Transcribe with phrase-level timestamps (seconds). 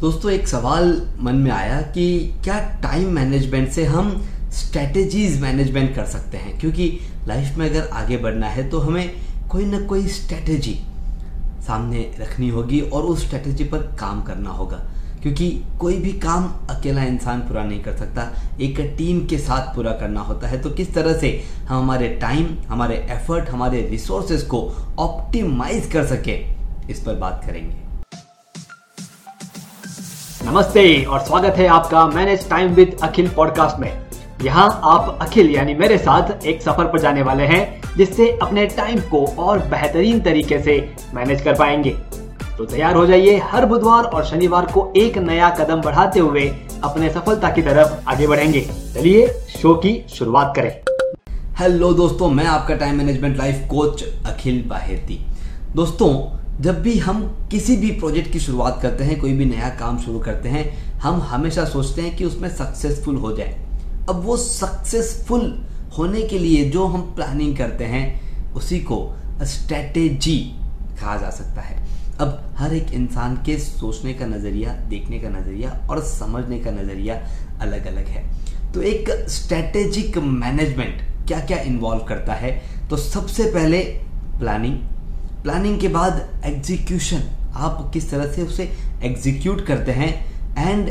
[0.00, 0.90] दोस्तों, एक सवाल
[1.20, 4.10] मन में आया कि क्या टाइम मैनेजमेंट से हम
[4.52, 6.58] स्ट्रेटेजीज मैनेजमेंट कर सकते हैं?
[6.60, 6.88] क्योंकि
[7.28, 9.10] लाइफ में अगर आगे बढ़ना है तो हमें
[9.50, 10.74] कोई ना कोई स्ट्रेटेजी
[11.66, 14.76] सामने रखनी होगी और उस स्ट्रेटेजी पर काम करना होगा।
[15.22, 19.92] क्योंकि कोई भी काम अकेला इंसान पूरा नहीं कर सकता। एक टीम के साथ पूरा
[19.92, 24.62] करना होता है। तो किस तरह से हम हमारे टाइम हमारे एफर्ट हमारे रिसोर्सेज को
[24.98, 26.38] ऑप्टिमाइज कर सके,
[26.90, 27.85] इस पर बात करेंगे।
[30.46, 33.88] नमस्ते और स्वागत है आपका manage time with Akhil podcast में।
[34.42, 39.00] यहाँ आप अखिल यानी मेरे साथ एक सफ़र पर जाने वाले हैं, जिससे अपने टाइम
[39.00, 40.78] को और बेहतरीन तरीके से
[41.14, 41.90] मैनेज कर पाएँगे।
[42.58, 46.46] तो तैयार हो जाइए हर बुधवार और शनिवार को एक नया कदम बढ़ाते हुए
[46.84, 48.60] अपने सफलता की तरफ़ आगे बढ़ेंगे।
[48.94, 49.26] चलिए
[49.58, 50.72] शो की शुरुआत करें।
[51.58, 55.24] हेलो दोस्तों, मैं आपका time management life coach Akhil Baheti.
[55.74, 56.14] दोस्तों
[56.60, 60.18] जब भी हम किसी भी प्रोजेक्ट की शुरुआत करते हैं, कोई भी नया काम शुरू
[60.18, 60.64] करते हैं,
[60.98, 63.56] हम हमेशा सोचते हैं कि उसमें सक्सेसफुल हो जाए।
[64.08, 65.66] अब वो सक्सेसफुल
[65.98, 70.38] होने के लिए जो हम प्लानिंग करते हैं, उसी को स्ट्रेटेजी
[71.00, 71.84] कहा जा सकता है।
[72.20, 77.14] अब हर एक इंसान के सोचने का नज़रिया, देखने का नज़रिया और समझने का नज़रिया
[77.60, 78.24] अलग अलग है।
[78.72, 82.50] तो एक स्ट्रेटेजिक मैनेजमेंट क्या क्या इन्वॉल्व करता है
[82.90, 83.78] तो सबसे पहले
[84.38, 84.78] प्लानिंग
[85.46, 87.20] प्लानिंग के बाद एग्जीक्यूशन
[87.54, 88.64] आप किस तरह से उसे
[89.02, 90.08] एग्जीक्यूट करते हैं
[90.58, 90.88] and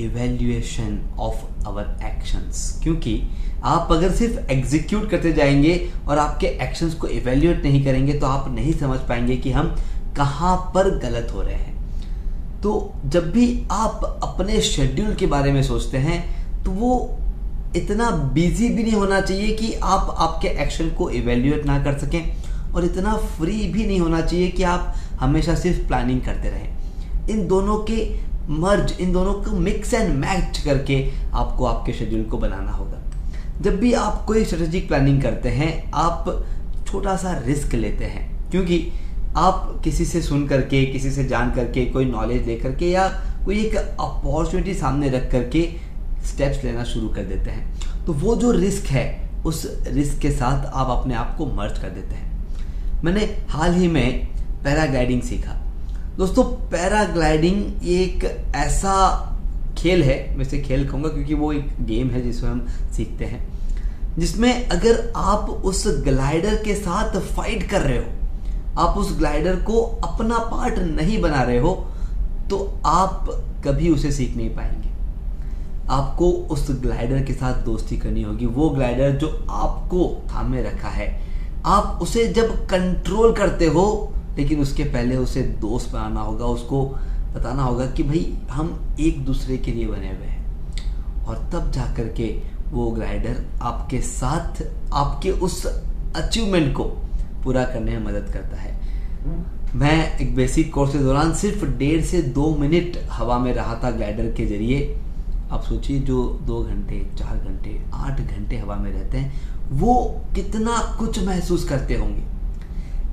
[0.00, 3.14] evaluation of our actions क्योंकि
[3.64, 5.74] आप अगर सिर्फ़ एग्जीक्यूट करते जाएँगे
[6.08, 9.74] और आपके एक्शंस को इवेल्युएट नहीं करेंगे तो आप नहीं समझ पाएँगे कि हम
[10.16, 15.62] कहाँ पर गलत हो रहे हैं। तो जब भी आप अपने शेड्यूल के बारे में
[15.62, 16.22] सोचते हैं
[16.64, 17.18] तो वो
[17.76, 22.36] इतना बिज़ी भी नहीं होना चाहिए कि आप आपके एक्शन को इवेल्युएट ना कर सकें।
[22.74, 26.76] और इतना फ्री भी नहीं होना चाहिए कि आप हमेशा सिर्फ़ प्लानिंग करते रहें।
[27.28, 28.16] इन दोनों के
[28.48, 32.98] मर्ज इन दोनों को मिक्स एंड मैच करके आपको आपके शेड्यूल को बनाना होगा।
[33.60, 36.44] जब भी आप कोई स्ट्रेटेजिक प्लानिंग करते हैं, आप
[36.86, 38.92] छोटा सा रिस्क लेते हैं। क्योंकि
[39.36, 43.08] आप किसी से सुन करके, किसी से जान करके, कोई नॉलेज ले करके या
[43.44, 45.68] कोई एक अपॉर्चुनिटी सामने रख करके
[46.24, 47.74] स्टेप्स लेना शुरू कर देते हैं।
[48.06, 51.88] तो वो जो रिस्क है, उस रिस्क के साथ आप अपने आप को मर्ज कर
[51.88, 52.33] देते हैं।
[53.04, 54.26] मैंने हाल ही में
[54.64, 55.52] पैराग्लाइडिंग सीखा।
[56.18, 58.24] दोस्तों, पैराग्लाइडिंग एक
[58.56, 58.94] ऐसा
[59.78, 62.66] खेल है, मैं इसे खेल कहूँगा क्योंकि वो एक गेम है जिसमें हम
[62.96, 63.42] सीखते हैं,
[64.18, 68.04] जिसमें अगर आप उस ग्लाइडर के साथ फाइट कर रहे हो,
[68.78, 71.74] आप उस ग्लाइडर को अपना पार्ट नहीं बना रहे हो
[72.50, 73.28] तो आप
[73.64, 74.88] कभी उसे सीख नहीं पाएँगे।
[75.90, 81.08] आपको उस ग्लाइडर के साथ दोस्ती करनी होगी, वो ग्लाइडर जो आपको थामे रखा है।
[81.66, 86.86] आप उसे जब कंट्रोल करते हो, लेकिन उसके पहले उसे दोस्त बनाना होगा, उसको
[87.34, 90.44] बताना होगा कि भाई, हम एक दूसरे के लिए बने हुए हैं।
[91.24, 95.66] और तब जा कर के वो ग्लाइडर आपके साथ, आपके उस
[96.16, 96.84] अचीवमेंट को
[97.44, 98.80] पूरा करने में मदद करता है।
[99.74, 103.90] मैं एक बेसिक कोर्स के दौरान सिर्फ़ डेढ़ से दो मिनट हवा में रहा था
[103.90, 105.00] ग्लाइडर के ज़रिए।
[105.50, 110.96] आप सोचिए, जो दो घंटे, चार घंटे, आठ घंटे हवा में रहते हैं वो कितना
[110.98, 112.22] कुछ महसूस करते होंगे।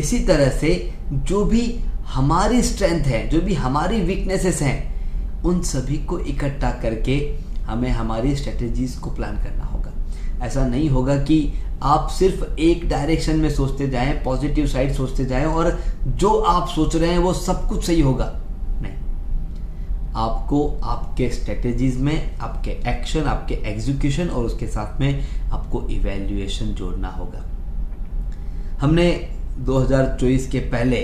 [0.00, 4.98] इसी तरह से जो भी हमारी स्ट्रेंथ है, जो भी हमारी वीकनेसेस हैं,
[5.42, 9.92] उन सभी को इकट्ठा करके हमें हमारी स्ट्रेटजीज को प्लान करना होगा।
[10.46, 15.44] ऐसा नहीं होगा कि आप सिर्फ़ एक डायरेक्शन में सोचते जाएँ पॉजिटिव साइड सोचते जाएँ
[15.44, 18.40] और जो आप सोच रहे हैं वो सब कुछ सही होगा।
[20.18, 27.08] आपको आपके स्ट्रेटेजीज में, आपके एक्शन आपके एग्जीक्यूशन और उसके साथ में आपको इवेल्युएशन जोड़ना
[27.08, 27.44] होगा।
[28.80, 29.10] हमने
[29.60, 30.96] 2024 के पहले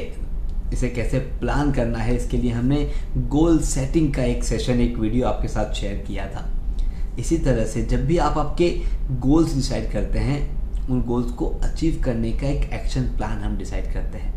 [0.72, 5.26] इसे कैसे प्लान करना है, इसके लिए हमने गोल सेटिंग का एक सेशन एक वीडियो
[5.26, 6.47] आपके साथ शेयर किया था।
[7.19, 8.70] इसी तरह से जब भी आप आपके
[9.20, 10.41] गोल्स डिसाइड करते हैं,
[10.88, 14.32] उन गोल्स को अचीव करने का एक एक्शन प्लान हम डिसाइड करते हैं।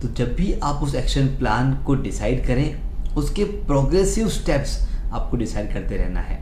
[0.00, 2.83] तो जब भी आप उस एक्शन प्लान को डिसाइड करें
[3.16, 4.78] उसके प्रोग्रेसिव स्टेप्स
[5.12, 6.38] आपको डिसाइड करते रहना है।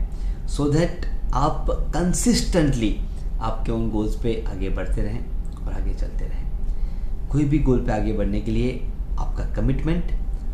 [0.47, 2.99] सो so दैट आप कंसिस्टेंटली
[3.41, 7.91] आपके उन गोल्स पे आगे बढ़ते रहें और आगे चलते रहें। कोई भी गोल पे
[7.91, 8.87] आगे बढ़ने के लिए
[9.19, 10.11] आपका कमिटमेंट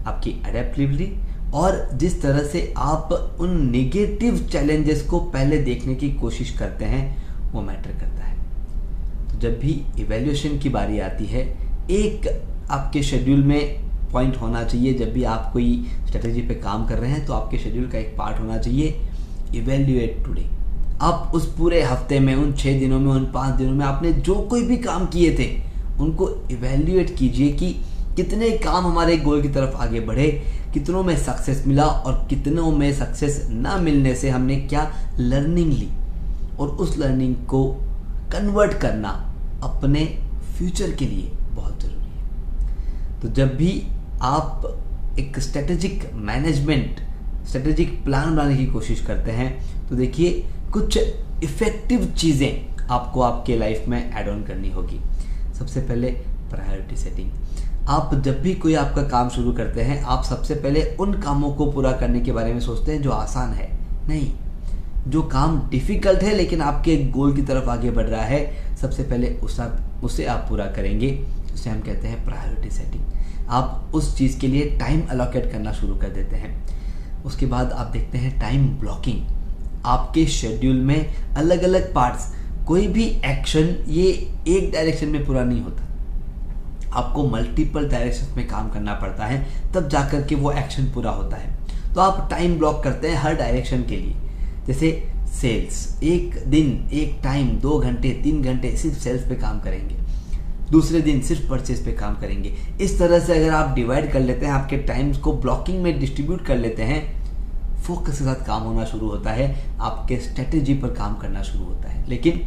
[0.07, 6.51] आपकी अडेप्टिबिलिटी और जिस तरह से आप उन नेगेटिव चैलेंजेस को पहले देखने की कोशिश
[6.51, 8.37] करते हैं, वो मैटर करता है।
[9.29, 11.41] तो जब भी इवेल्यूशन की बारी आती है,
[11.91, 12.27] एक
[12.71, 17.11] आपके शेड्यूल में पॉइंट होना चाहिए। जब भी आप कोई स्ट्रेटेजी पे काम कर रहे
[17.11, 18.95] हैं तो आपके शेड्यूल का एक पार्ट होना चाहिए।
[19.55, 20.45] इवेल्युएट टुडे
[21.01, 24.35] आप उस पूरे हफ़्ते में, उन छः दिनों में, उन पाँच दिनों में आपने जो
[24.41, 25.47] कोई भी काम किए थे,
[25.99, 27.71] उनको इवेल्यूएट कीजिए कि
[28.15, 30.27] कितने काम हमारे गोल की तरफ़ आगे बढ़े,
[30.73, 35.89] कितनों में सक्सेस मिला और कितनों में सक्सेस ना मिलने से हमने क्या लर्निंग ली।
[36.59, 37.63] और उस लर्निंग को
[38.31, 39.09] कन्वर्ट करना
[39.63, 40.05] अपने
[40.57, 43.71] फ्यूचर के लिए बहुत ज़रूरी है। तो जब भी
[44.21, 46.99] आप एक स्ट्रेटेजिक मैनेजमेंट
[47.47, 50.31] स्ट्रेटेजिक प्लान बनाने की कोशिश करते हैं तो देखिए
[50.73, 50.97] कुछ
[51.43, 54.99] इफ़ेक्टिव चीज़ें आपको आपके लाइफ में ऐड ऑन करनी होगी।
[55.59, 56.11] सबसे पहले
[56.51, 57.31] प्रायोरिटी सेटिंग
[57.87, 61.71] आप जब भी कोई आपका काम शुरू करते हैं, आप सबसे पहले उन कामों को
[61.71, 63.69] पूरा करने के बारे में सोचते हैं जो आसान है।
[64.07, 64.31] नहीं।
[65.07, 69.27] जो काम डिफ़िकल्ट है, लेकिन आपके गोल की तरफ़ आगे बढ़ रहा है, सबसे पहले
[69.43, 71.11] उस आप, उसे आप पूरा करेंगे।
[71.53, 73.18] उसे हम कहते हैं प्रायोरिटी सेटिंग
[73.49, 77.87] आप उस चीज़ के लिए टाइम अलोकेट करना शुरू कर देते हैं। उसके बाद आप
[77.87, 79.27] देखते हैं टाइम ब्लॉकिंग
[79.85, 82.33] आपके शेड्यूल में अलग अलग पार्ट्स
[82.67, 84.05] कोई भी एक्शन ये
[84.47, 85.83] एक डायरेक्शन में पूरा नहीं होता।
[86.93, 91.37] आपको मल्टीपल डायरेक्शन में काम करना पड़ता है, तब जाकर के वो एक्शन पूरा होता
[91.37, 91.57] है।
[91.93, 94.15] तो आप टाइम ब्लॉक करते हैं हर डायरेक्शन के लिए।
[94.67, 94.91] जैसे
[95.41, 99.95] सेल्स एक दिन, एक टाइम दो घंटे, तीन घंटे, सिर्फ़ सेल्स पे काम करेंगे।
[100.71, 104.45] दूसरे दिन सिर्फ़ परचेज पे काम करेंगे। इस तरह से अगर आप डिवाइड कर लेते
[104.45, 107.19] हैं, आपके टाइम्स को ब्लॉकिंग में डिस्ट्रीब्यूट कर लेते हैं
[107.81, 111.89] फोकस के साथ काम होना शुरू होता है, आपके स्ट्रेटेजी पर काम करना शुरू होता
[111.89, 112.41] है। लेकिन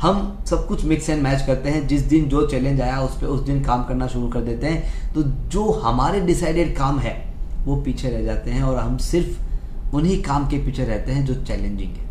[0.00, 3.26] हम सब कुछ मिक्स एंड मैच करते हैं। जिस दिन जो चैलेंज आया, उस पर
[3.26, 7.34] उस दिन काम करना शुरू कर देते हैं। तो जो हमारे डिसाइडेड काम है,
[7.64, 9.46] वो पीछे रह जाते हैं और हम सिर्फ़
[9.94, 12.06] उन्हीं काम के पीछे रहते हैं जो चैलेंजिंग है।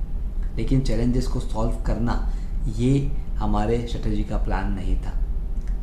[0.58, 2.30] लेकिन चैलेंजेस को सॉल्व करना,
[2.78, 5.25] ये हमारे स्ट्रेटजी का प्लान नहीं था।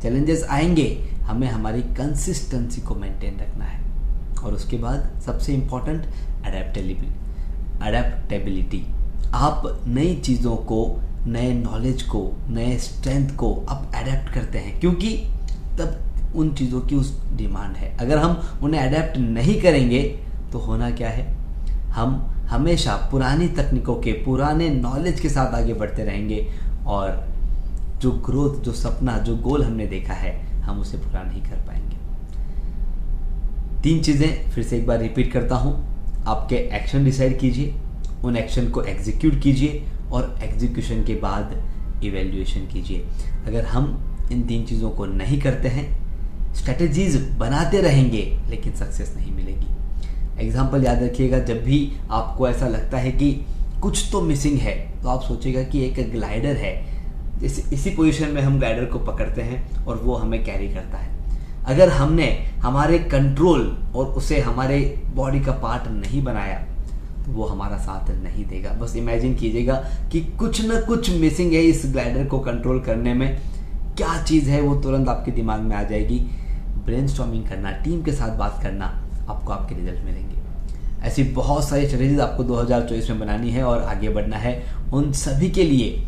[0.03, 3.81] चैलेंजेस आएँगे, हमें हमारी कंसिस्टेंसी को मेंटेन रखना है।
[4.43, 6.05] और उसके बाद सबसे इम्पोर्टेंट
[6.45, 7.07] अडेप्टेबिलिटी
[7.81, 8.85] अडेप्टेबिलिटी
[9.33, 15.17] आप नई चीज़ों को, नए नॉलेज को, नए स्ट्रेंथ को आप अडेप्ट करते हैं, क्योंकि
[15.79, 15.99] तब
[16.35, 20.03] उन चीज़ों की उस डिमांड है। अगर हम उन्हें अडेप्ट नहीं करेंगे
[20.51, 21.35] तो होना क्या है?
[21.89, 26.47] हम हमेशा पुरानी तकनीकों के, पुराने नॉलेज के साथ आगे बढ़ते रहेंगे
[26.85, 27.32] और
[28.03, 31.97] जो ग्रोथ, जो सपना, जो गोल हमने देखा है, हम उसे पूरा नहीं कर पाएँगे।
[33.83, 35.73] तीन चीज़ें फिर से एक बार रिपीट करता हूँ।
[36.27, 37.73] आपके एक्शन डिसाइड कीजिए,
[38.23, 41.55] उन एक्शन को एग्जीक्यूट कीजिए और एग्जीक्यूशन के बाद
[42.03, 43.05] इवेल्युएशन कीजिए।
[43.47, 45.85] अगर हम इन तीन चीज़ों को नहीं करते हैं,
[46.55, 49.67] स्ट्रेटजीज बनाते रहेंगे, लेकिन सक्सेस नहीं मिलेगी।
[50.39, 53.31] एग्ज़ाम्पल याद रखिएगा, जब भी आपको ऐसा लगता है कि
[53.81, 56.73] कुछ तो मिसिंग है तो आप सोचेगा कि एक ग्लाइडर है
[57.43, 61.11] इस, इसी पोजीशन में हम ग्लाइडर को पकड़ते हैं और वो हमें कैरी करता है।
[61.65, 62.27] अगर हमने
[62.59, 66.59] हमारे कंट्रोल और उसे हमारे बॉडी का पार्ट नहीं बनाया
[67.25, 69.75] तो वो हमारा साथ नहीं देगा। बस इमेजिन कीजिएगा
[70.11, 73.39] कि कुछ ना कुछ मिसिंग है इस ग्लाइडर को कंट्रोल करने में।
[73.97, 76.19] क्या चीज़ है वो तुरंत आपके दिमाग में आ जाएगी?
[76.85, 77.07] ब्रेन
[77.43, 78.85] करना टीम के साथ बात करना
[79.29, 80.41] आपको आपके रिज़ल्ट मिलेंगे।
[81.01, 84.63] ऐसी बहुत सारी स्ट्रेटेजीज आपको 2024 में बनानी है और आगे बढ़ना है।
[84.93, 86.07] उन सभी के लिए